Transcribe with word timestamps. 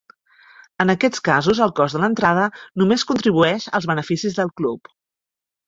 En 0.85 0.93
aquests 0.93 1.21
casos, 1.27 1.61
el 1.65 1.73
cost 1.81 1.97
de 1.99 2.01
l"entrada 2.01 2.49
només 2.83 3.05
contribueix 3.13 3.71
als 3.81 3.91
beneficis 3.95 4.43
del 4.43 4.53
club. 4.61 4.95